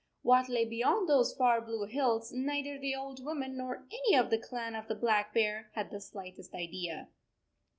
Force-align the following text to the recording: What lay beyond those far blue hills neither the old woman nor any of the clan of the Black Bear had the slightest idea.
What 0.23 0.49
lay 0.49 0.65
beyond 0.65 1.07
those 1.07 1.31
far 1.35 1.61
blue 1.61 1.85
hills 1.85 2.31
neither 2.31 2.79
the 2.79 2.95
old 2.95 3.23
woman 3.23 3.55
nor 3.55 3.85
any 3.91 4.15
of 4.15 4.31
the 4.31 4.39
clan 4.39 4.73
of 4.73 4.87
the 4.87 4.95
Black 4.95 5.31
Bear 5.31 5.69
had 5.75 5.91
the 5.91 6.01
slightest 6.01 6.55
idea. 6.55 7.09